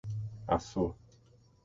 [0.55, 0.85] Assu